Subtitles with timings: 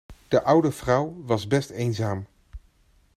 [0.27, 2.27] De oude vrouw was best eenzaam.